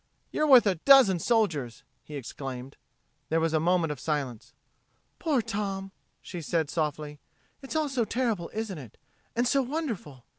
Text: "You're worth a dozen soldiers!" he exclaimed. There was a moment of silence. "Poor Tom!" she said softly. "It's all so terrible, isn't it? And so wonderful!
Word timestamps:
"You're 0.31 0.47
worth 0.47 0.65
a 0.65 0.73
dozen 0.83 1.19
soldiers!" 1.19 1.83
he 2.03 2.15
exclaimed. 2.15 2.75
There 3.29 3.39
was 3.39 3.53
a 3.53 3.59
moment 3.59 3.91
of 3.91 3.99
silence. 3.99 4.55
"Poor 5.19 5.43
Tom!" 5.43 5.91
she 6.23 6.41
said 6.41 6.71
softly. 6.71 7.19
"It's 7.61 7.75
all 7.75 7.87
so 7.87 8.03
terrible, 8.03 8.49
isn't 8.51 8.79
it? 8.79 8.97
And 9.35 9.47
so 9.47 9.61
wonderful! 9.61 10.25